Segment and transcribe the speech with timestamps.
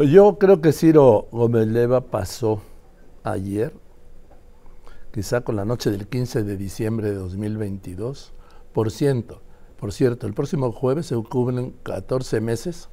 [0.00, 2.62] Pues yo creo que Ciro Gómez Leva pasó
[3.22, 3.74] ayer,
[5.12, 8.32] quizá con la noche del 15 de diciembre de 2022,
[8.72, 9.42] por ciento.
[9.78, 12.88] Por cierto, el próximo jueves se cumplen 14 meses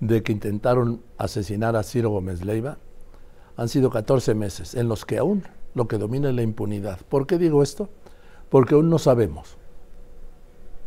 [0.00, 2.78] de que intentaron asesinar a Ciro Gómez Leiva.
[3.56, 6.98] Han sido 14 meses en los que aún lo que domina es la impunidad.
[7.08, 7.88] ¿Por qué digo esto?
[8.48, 9.58] Porque aún no sabemos.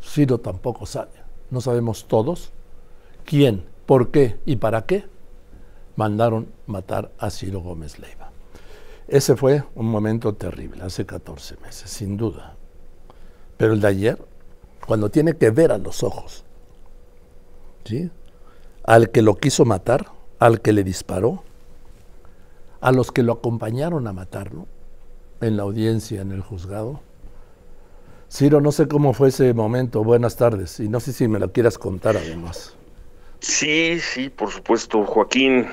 [0.03, 1.13] Ciro tampoco sabe.
[1.49, 2.51] No sabemos todos
[3.23, 5.14] quién, por qué y para qué
[5.95, 8.31] mandaron matar a Ciro Gómez Leiva.
[9.07, 12.55] Ese fue un momento terrible, hace 14 meses, sin duda.
[13.57, 14.25] Pero el de ayer,
[14.87, 16.43] cuando tiene que ver a los ojos,
[17.83, 18.09] ¿sí?
[18.83, 21.43] al que lo quiso matar, al que le disparó,
[22.81, 24.67] a los que lo acompañaron a matarlo,
[25.41, 27.01] en la audiencia, en el juzgado.
[28.29, 31.51] Ciro, no sé cómo fue ese momento, buenas tardes, y no sé si me lo
[31.51, 32.75] quieras contar además.
[33.39, 35.67] Sí, sí, por supuesto, Joaquín.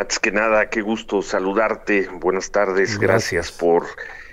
[0.00, 2.08] Antes que nada, qué gusto saludarte.
[2.08, 2.98] Buenas tardes.
[2.98, 3.84] Gracias, por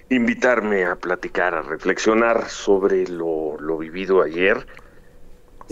[0.08, 4.66] invitarme a platicar, a reflexionar sobre lo, vivido ayer.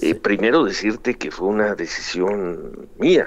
[0.02, 3.26] Eh, primero decirte que fue una decisión mía.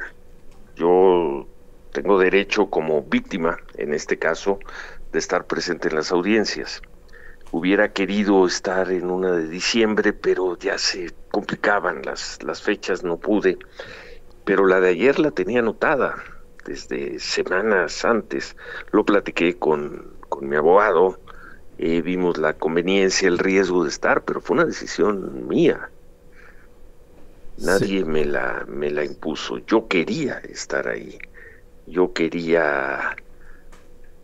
[0.77, 1.49] Yo
[1.93, 4.59] tengo derecho como víctima, en este caso,
[5.11, 6.83] de estar presente en las audiencias.
[7.51, 13.17] Hubiera querido estar en una de diciembre, pero ya se complicaban las, las fechas, no
[13.17, 13.57] pude.
[14.45, 16.23] Pero la de ayer la tenía anotada
[16.69, 18.57] desde semanas antes.
[18.93, 21.19] Lo platiqué con, mi abogado,
[21.79, 25.91] eh, vimos la conveniencia, el riesgo de estar, pero fue una decisión mía.
[27.57, 29.59] Nadie me, la, me la impuso.
[29.59, 31.19] Yo quería estar ahí.
[31.87, 33.17] Yo quería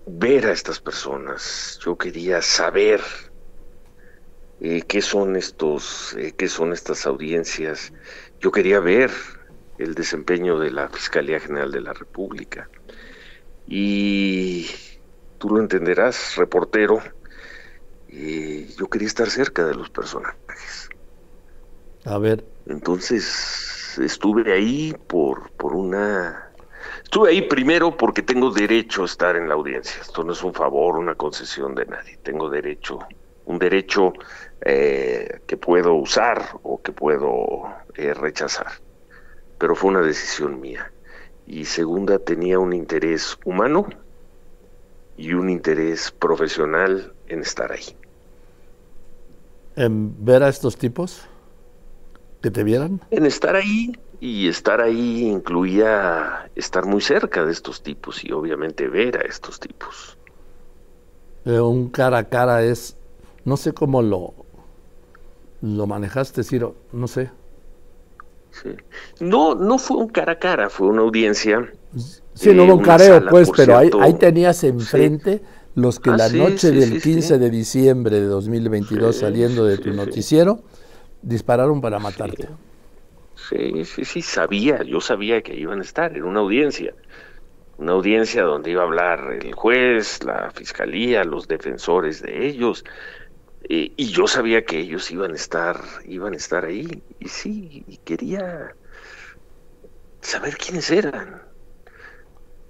[0.06, 1.80] ver a estas personas.
[1.84, 3.00] Yo quería saber
[4.60, 7.92] eh, qué son estos, eh, qué son estas audiencias.
[8.40, 9.10] Yo quería ver
[9.78, 12.68] el desempeño de la Fiscalía General de la República.
[13.66, 14.66] Y
[15.38, 17.02] tú lo entenderás, reportero,
[18.08, 20.88] eh, yo quería estar cerca de los personajes.
[22.04, 22.44] A ver.
[22.66, 26.50] Entonces estuve ahí por, por una...
[27.02, 30.00] Estuve ahí primero porque tengo derecho a estar en la audiencia.
[30.00, 32.18] Esto no es un favor, una concesión de nadie.
[32.22, 32.98] Tengo derecho,
[33.46, 34.12] un derecho
[34.60, 37.64] eh, que puedo usar o que puedo
[37.94, 38.83] eh, rechazar
[39.64, 40.92] pero fue una decisión mía.
[41.46, 43.86] Y segunda, tenía un interés humano
[45.16, 47.96] y un interés profesional en estar ahí.
[49.74, 51.22] ¿En ver a estos tipos?
[52.42, 53.00] ¿Que te vieran?
[53.10, 58.86] En estar ahí, y estar ahí incluía estar muy cerca de estos tipos y obviamente
[58.86, 60.18] ver a estos tipos.
[61.46, 62.98] Eh, un cara a cara es,
[63.46, 64.34] no sé cómo lo,
[65.62, 67.30] lo manejaste, Ciro, no sé.
[69.20, 71.72] No, no fue un cara a cara, fue una audiencia.
[72.34, 75.42] Sí, no hubo un careo, pues, pero ahí, tenías enfrente
[75.74, 80.60] los que la noche del 15 de diciembre de 2022, saliendo de tu noticiero,
[81.22, 82.48] dispararon para matarte.
[83.48, 86.94] Sí, sí, sí, sabía, yo sabía que iban a estar en una audiencia.
[87.76, 92.84] Una audiencia donde iba a hablar el juez, la fiscalía, los defensores de ellos,
[93.68, 97.96] y yo sabía que ellos iban a estar, iban a estar ahí, y sí, y
[97.98, 98.74] quería
[100.20, 101.42] saber quiénes eran.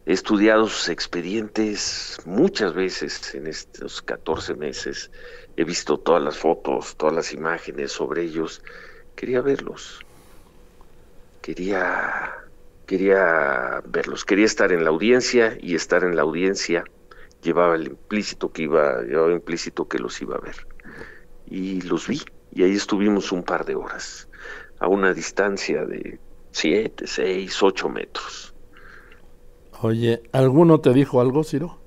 [0.06, 5.10] He estudiado sus expedientes muchas veces en estos 14 meses.
[5.56, 8.62] He visto todas las fotos, todas las imágenes sobre ellos.
[9.16, 10.00] Quería verlos.
[11.40, 12.34] Quería
[12.86, 16.84] quería verlos, quería estar en la audiencia y estar en la audiencia
[17.40, 20.73] llevaba el implícito que iba, llevaba implícito que los iba a ver
[21.46, 22.20] y los vi.
[22.52, 24.28] Y ahí estuvimos un par de horas,
[24.78, 26.18] a una distancia de
[26.52, 28.54] siete, seis, ocho metros.
[29.82, 31.78] Oye, ¿alguno te dijo algo, Ciro?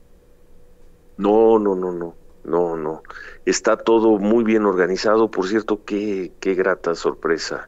[1.17, 3.01] No, no, no, no, no, no.
[3.45, 5.31] Está todo muy bien organizado.
[5.31, 7.67] Por cierto, qué, qué grata sorpresa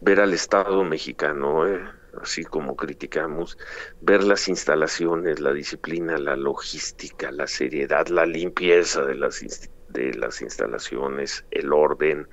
[0.00, 1.80] ver al Estado mexicano, ¿eh?
[2.20, 3.58] así como criticamos,
[4.00, 10.14] ver las instalaciones, la disciplina, la logística, la seriedad, la limpieza de las instituciones de
[10.14, 12.28] las instalaciones, el orden,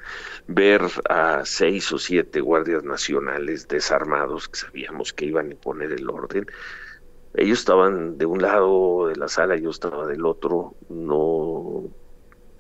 [0.48, 6.10] ver a seis o siete guardias nacionales desarmados que sabíamos que iban a poner el
[6.10, 6.46] orden.
[7.34, 11.84] Ellos estaban de un lado de la sala, yo estaba del otro, no,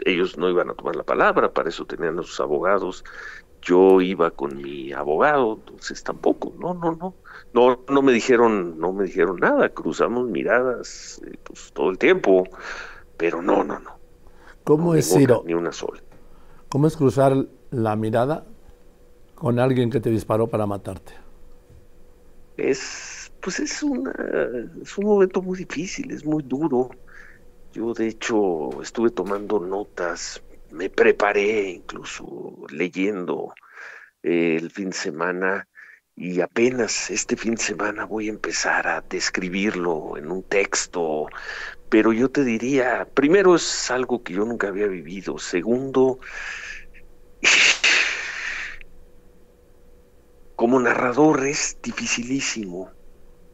[0.05, 3.03] ellos no iban a tomar la palabra, para eso tenían a sus abogados,
[3.61, 7.15] yo iba con mi abogado, entonces tampoco, no, no, no,
[7.53, 12.44] no, no me dijeron, no me dijeron nada, cruzamos miradas eh, pues, todo el tiempo,
[13.17, 13.96] pero no, no, no,
[14.68, 15.44] ¿Cómo es, Ciro?
[15.46, 16.02] Ni una sola.
[16.68, 18.46] ¿Cómo es cruzar la mirada
[19.34, 21.14] con alguien que te disparó para matarte?
[22.58, 24.14] Es pues es, una,
[24.81, 26.90] es un momento muy difícil, es muy duro.
[27.72, 33.54] Yo de hecho estuve tomando notas, me preparé incluso leyendo
[34.22, 35.68] eh, el fin de semana
[36.18, 41.28] y apenas este fin de semana voy a empezar a describirlo en un texto,
[41.90, 46.18] pero yo te diría, primero es algo que yo nunca había vivido, segundo,
[50.56, 52.90] como narrador es dificilísimo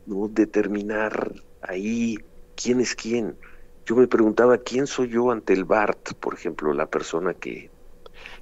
[0.05, 0.29] ¿no?
[0.29, 2.17] determinar ahí
[2.55, 3.37] quién es quién.
[3.85, 7.69] Yo me preguntaba quién soy yo ante el BART, por ejemplo, la persona que,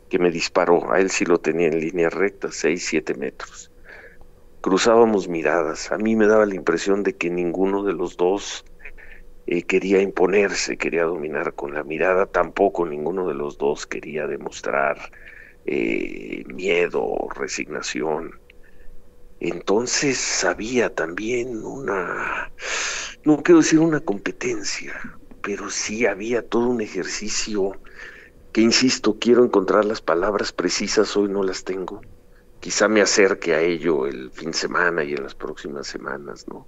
[0.10, 0.94] que me disparó.
[0.94, 3.71] A él sí lo tenía en línea recta, 6, 7 metros.
[4.62, 5.92] Cruzábamos miradas.
[5.92, 8.63] A mí me daba la impresión de que ninguno de los dos
[9.48, 12.28] eh, quería imponerse, quería dominar con la mirada.
[12.28, 14.98] Tampoco ninguno de los dos quería demostrar
[15.66, 18.40] eh, miedo, resignación.
[19.40, 22.54] Entonces había también una,
[23.25, 24.94] no quiero decir una competencia,
[25.42, 27.81] pero sí había todo un ejercicio
[28.52, 32.02] que, insisto, quiero encontrar las palabras precisas, hoy no las tengo.
[32.62, 36.68] Quizá me acerque a ello el fin de semana y en las próximas semanas, ¿no?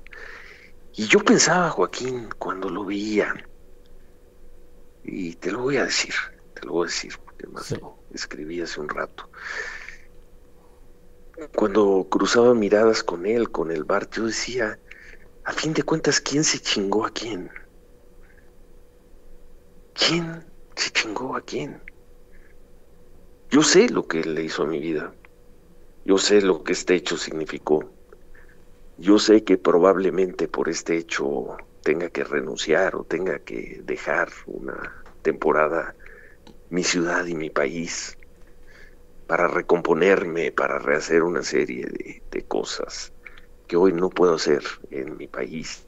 [0.96, 3.34] Y yo pensaba, Joaquín, cuando lo veía,
[5.04, 6.14] y te lo voy a decir,
[6.54, 9.30] te lo voy a decir, porque más lo escribí hace un rato
[11.56, 14.80] cuando cruzaba miradas con él, con el bar, yo decía,
[15.44, 17.50] a fin de cuentas, ¿quién se chingó a quién?
[19.94, 20.46] ¿Quién
[20.76, 21.82] se chingó a quién?
[23.50, 25.14] Yo sé lo que él le hizo a mi vida.
[26.06, 27.90] Yo sé lo que este hecho significó.
[28.98, 35.04] Yo sé que probablemente por este hecho tenga que renunciar o tenga que dejar una
[35.22, 35.96] temporada
[36.70, 38.18] mi ciudad y mi país
[39.28, 43.12] para recomponerme, para rehacer una serie de, cosas
[43.68, 44.62] que hoy no puedo hacer
[44.92, 45.86] en mi país.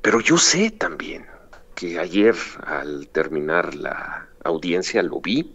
[0.00, 1.26] Pero yo sé también
[1.74, 5.54] que ayer al terminar la audiencia lo vi,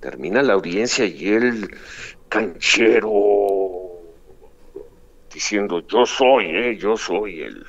[0.00, 1.76] termina la audiencia y el
[2.30, 4.00] canchero
[5.32, 7.66] diciendo yo soy, eh, yo soy el,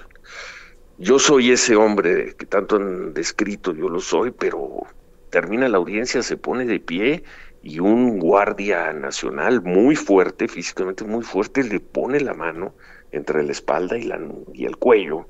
[0.98, 4.84] yo soy ese hombre que tanto han descrito, yo lo soy, pero
[5.30, 7.24] termina la audiencia, se pone de pie
[7.64, 12.76] y un guardia nacional muy fuerte, físicamente muy fuerte, le pone la mano
[13.12, 14.20] entre la espalda y, la,
[14.54, 15.28] y el cuello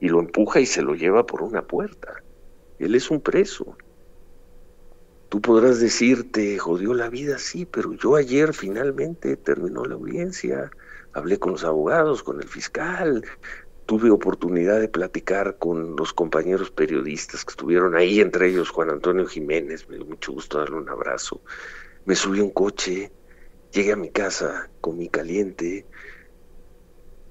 [0.00, 2.22] y lo empuja y se lo lleva por una puerta.
[2.78, 3.76] Él es un preso.
[5.28, 10.70] Tú podrás decirte, jodió la vida, sí, pero yo ayer finalmente terminó la audiencia,
[11.12, 13.22] hablé con los abogados, con el fiscal,
[13.84, 19.26] tuve oportunidad de platicar con los compañeros periodistas que estuvieron ahí, entre ellos Juan Antonio
[19.26, 21.42] Jiménez, me dio mucho gusto darle un abrazo.
[22.04, 23.12] Me subí a un coche,
[23.70, 25.86] llegué a mi casa, comí caliente,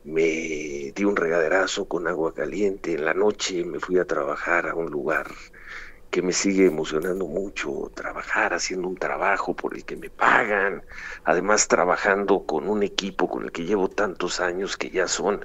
[0.04, 4.76] me di un regaderazo con agua caliente, en la noche me fui a trabajar a
[4.76, 5.28] un lugar
[6.10, 10.84] que me sigue emocionando mucho, trabajar haciendo un trabajo por el que me pagan,
[11.24, 15.44] además trabajando con un equipo con el que llevo tantos años que ya son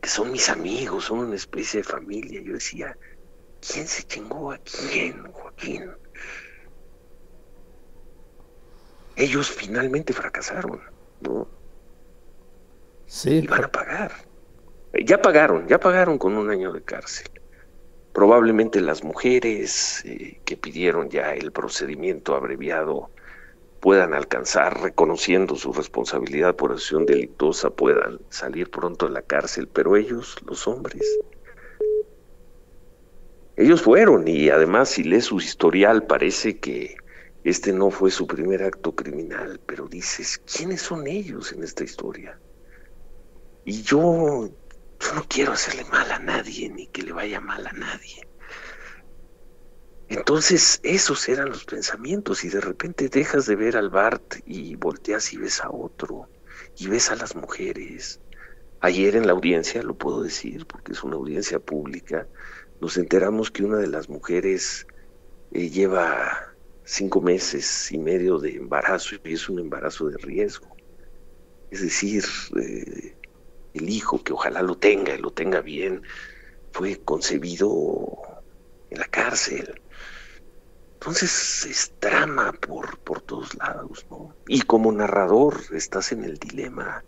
[0.00, 2.40] que son mis amigos, son una especie de familia.
[2.40, 2.96] Yo decía,
[3.60, 5.90] ¿quién se chingó a quién, Joaquín?
[9.16, 10.80] Ellos finalmente fracasaron,
[11.20, 11.48] ¿no?
[13.06, 13.38] Sí.
[13.38, 14.12] Y van a pagar.
[15.04, 17.28] Ya pagaron, ya pagaron con un año de cárcel.
[18.18, 23.10] Probablemente las mujeres eh, que pidieron ya el procedimiento abreviado
[23.78, 29.96] puedan alcanzar, reconociendo su responsabilidad por acción delictuosa, puedan salir pronto de la cárcel, pero
[29.96, 31.00] ellos, los hombres,
[33.54, 36.96] ellos fueron y además si lees su historial parece que
[37.44, 42.36] este no fue su primer acto criminal, pero dices, ¿quiénes son ellos en esta historia?
[43.64, 44.50] Y yo,
[45.00, 48.28] yo no quiero hacerle mal a nadie ni que le vaya mal a nadie.
[50.08, 55.32] Entonces, esos eran los pensamientos y de repente dejas de ver al Bart y volteas
[55.34, 56.30] y ves a otro
[56.76, 58.20] y ves a las mujeres.
[58.80, 62.26] Ayer en la audiencia, lo puedo decir porque es una audiencia pública,
[62.80, 64.86] nos enteramos que una de las mujeres
[65.50, 70.74] eh, lleva cinco meses y medio de embarazo y es un embarazo de riesgo.
[71.70, 72.24] Es decir,
[72.58, 73.17] eh,
[73.74, 76.02] el hijo, que ojalá lo tenga y lo tenga bien,
[76.72, 78.18] fue concebido
[78.90, 79.80] en la cárcel.
[80.94, 84.34] Entonces es drama por, por todos lados, ¿no?
[84.48, 87.04] Y como narrador estás en el dilema,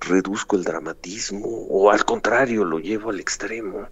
[0.00, 3.88] reduzco el dramatismo o al contrario lo llevo al extremo.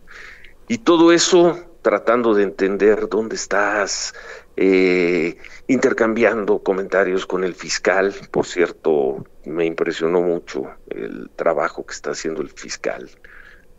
[0.69, 4.15] Y todo eso tratando de entender dónde estás,
[4.57, 8.15] eh, intercambiando comentarios con el fiscal.
[8.31, 13.11] Por cierto, me impresionó mucho el trabajo que está haciendo el fiscal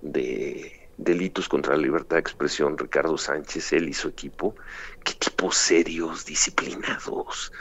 [0.01, 4.55] de delitos contra la libertad de expresión, Ricardo Sánchez, él y su equipo.
[5.03, 7.51] Qué equipos serios, disciplinados.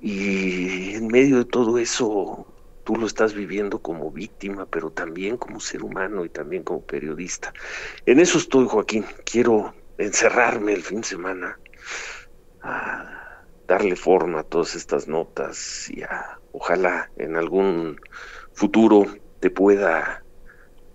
[0.00, 2.51] Y en medio de todo eso,
[2.84, 7.52] tú lo estás viviendo como víctima, pero también como ser humano y también como periodista.
[8.06, 9.04] En eso estoy, Joaquín.
[9.24, 11.58] Quiero encerrarme el fin de semana
[12.62, 18.00] a darle forma a todas estas notas y a, ojalá en algún
[18.52, 19.06] futuro
[19.40, 20.22] te pueda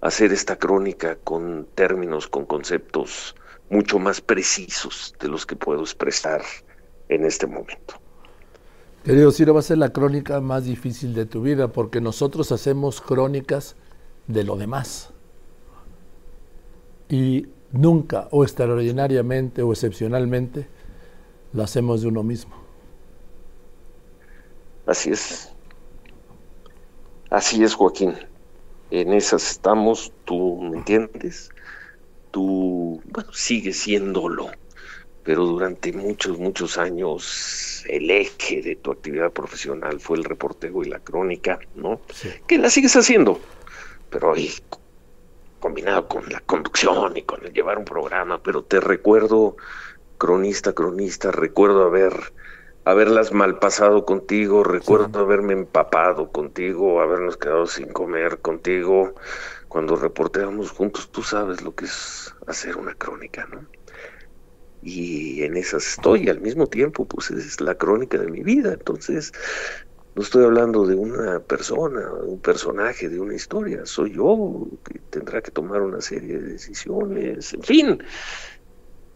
[0.02, 3.36] hacer esta crónica con términos, con conceptos
[3.70, 6.42] mucho más precisos de los que puedo expresar
[7.10, 8.07] en este momento.
[9.08, 13.00] Querido Ciro, va a ser la crónica más difícil de tu vida porque nosotros hacemos
[13.00, 13.78] crónicas
[14.28, 15.14] de lo demás.
[17.08, 20.68] Y nunca o extraordinariamente o excepcionalmente
[21.54, 22.54] lo hacemos de uno mismo.
[24.86, 25.54] Así es.
[27.30, 28.14] Así es, Joaquín.
[28.92, 31.50] En esas estamos, tú me entiendes.
[32.32, 34.50] Tú, bueno, sigues siéndolo,
[35.28, 40.88] pero durante muchos, muchos años el eje de tu actividad profesional fue el reporteo y
[40.88, 42.00] la crónica, ¿no?
[42.48, 43.38] Que la sigues haciendo,
[44.10, 44.50] pero ahí
[45.60, 49.58] combinado con la conducción y con el llevar un programa, pero te recuerdo
[50.18, 52.14] cronista, cronista, recuerdo haber
[52.86, 59.14] haberlas pasado contigo, recuerdo haberme empapado contigo, habernos quedado sin comer contigo.
[59.68, 63.66] Cuando reporteamos juntos, tú sabes lo que es hacer una crónica, ¿no?
[64.82, 68.74] Y en esas estoy, al mismo tiempo, pues es la crónica de mi vida.
[68.74, 69.32] Entonces,
[70.18, 73.86] no estoy hablando de una persona, un personaje, de una historia.
[73.86, 78.04] Soy yo que tendrá que tomar una serie de decisiones, en fin.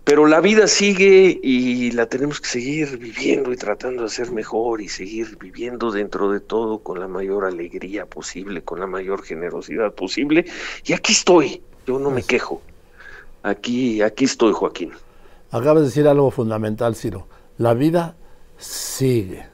[0.04, 4.82] Pero la vida sigue y la tenemos que seguir viviendo y tratando de ser mejor
[4.82, 9.94] y seguir viviendo dentro de todo con la mayor alegría posible, con la mayor generosidad
[9.94, 10.46] posible.
[10.84, 12.62] Y aquí estoy, yo no me quejo.
[13.42, 14.92] Aquí, aquí estoy, Joaquín.
[15.52, 17.28] Acabas de decir algo fundamental, Ciro.
[17.58, 18.16] La vida
[18.58, 19.46] sigue.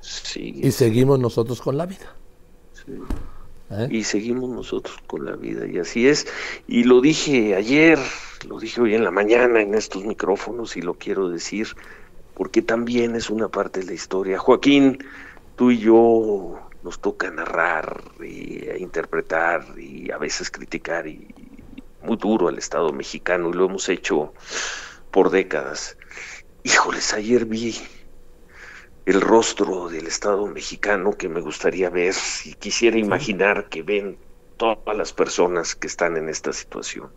[0.00, 0.66] Sigue.
[0.66, 2.14] Y seguimos nosotros con la vida.
[2.72, 2.92] Sí.
[3.70, 3.88] ¿Eh?
[3.90, 5.66] Y seguimos nosotros con la vida.
[5.66, 6.26] Y así es.
[6.66, 7.98] Y lo dije ayer,
[8.48, 11.68] lo dije hoy en la mañana en estos micrófonos y lo quiero decir
[12.38, 14.38] porque también es una parte de la historia.
[14.38, 15.04] Joaquín,
[15.56, 21.34] tú y yo nos toca narrar y e interpretar y a veces criticar y,
[22.04, 24.32] muy duro al Estado mexicano y lo hemos hecho
[25.10, 25.96] por décadas.
[26.62, 27.76] Híjoles, ayer vi
[29.06, 34.18] el rostro del Estado mexicano que me gustaría ver y quisiera imaginar que ven
[34.58, 37.10] todas las personas que están en esta situación.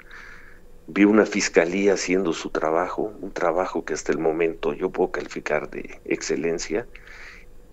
[0.87, 5.69] Vi una fiscalía haciendo su trabajo, un trabajo que hasta el momento yo puedo calificar
[5.69, 6.87] de excelencia,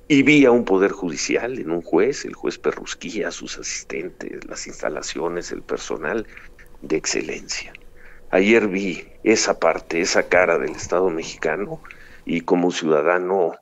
[0.08, 4.66] y vi a un poder judicial en un juez, el juez Perrusquía, sus asistentes, las
[4.66, 6.26] instalaciones, el personal
[6.80, 7.72] de excelencia.
[8.30, 11.80] Ayer vi esa parte, esa cara del Estado mexicano
[12.26, 13.54] y como ciudadano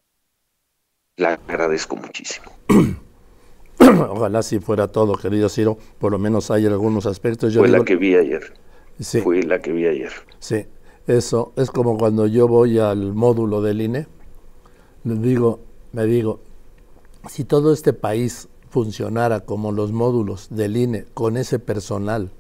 [1.17, 2.51] la agradezco muchísimo.
[3.79, 7.53] Ojalá si fuera todo, querido Ciro, por lo menos hay algunos aspectos.
[7.53, 8.55] Yo Fue la que vi ayer.
[8.99, 9.21] Sí.
[9.21, 10.13] Fue la que vi ayer.
[10.39, 10.67] Sí,
[11.07, 14.07] eso es como cuando yo voy al módulo del INE,
[15.05, 15.61] me digo,
[15.93, 16.41] me digo,
[17.29, 22.31] si todo este país funcionara como los módulos del INE, con ese personal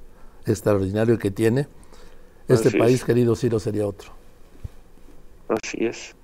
[0.47, 1.69] extraordinario que tiene,
[2.49, 4.11] este país, querido Ciro, sería otro.
[5.49, 6.15] Así es,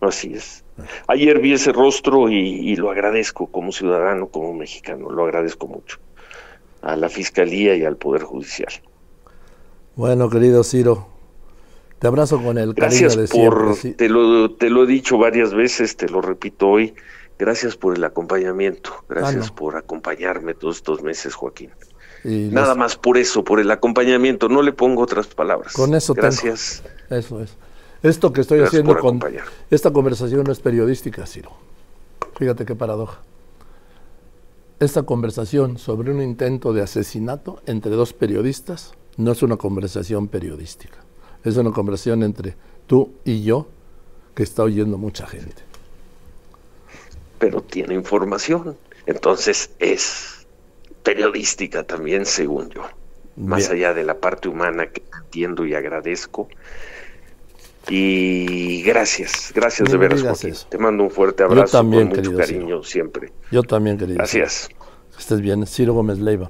[0.00, 0.64] así es.
[1.06, 5.98] Ayer vi ese rostro y, y, lo agradezco como ciudadano, como mexicano, lo agradezco mucho
[6.82, 8.72] a la Fiscalía y al Poder Judicial.
[9.96, 11.06] Bueno, querido Ciro,
[11.98, 15.96] te abrazo con el cariño de por, te, lo, te lo he dicho varias veces,
[15.96, 16.94] te lo repito hoy.
[17.38, 21.70] Gracias por el acompañamiento, gracias ah, por acompañarme todos estos meses, Joaquín.
[22.24, 25.74] Nada más por eso, por el acompañamiento, no le pongo otras palabras.
[25.74, 26.82] Con eso Gracias.
[27.10, 27.50] Eso es.
[28.02, 29.20] Esto que estoy haciendo con
[29.70, 31.52] esta conversación no es periodística, Ciro.
[32.36, 33.20] Fíjate qué paradoja.
[34.80, 40.98] Esta conversación sobre un intento de asesinato entre dos periodistas no es una conversación periodística,
[41.44, 43.68] es una conversación entre tú y yo
[44.34, 45.62] que está oyendo mucha gente.
[47.38, 48.76] Pero tiene información,
[49.06, 50.43] entonces es
[51.04, 52.82] periodística también, según yo.
[53.36, 56.48] Más allá de la parte humana que entiendo y agradezco.
[57.88, 63.32] Y gracias, gracias de veras, Te mando un fuerte abrazo también, con mucho cariño siempre.
[63.50, 64.16] Yo también, querido.
[64.16, 64.70] Gracias.
[65.18, 65.66] estés bien.
[65.66, 66.42] Ciro Gómez Leiva.